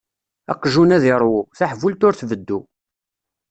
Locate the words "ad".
0.95-1.03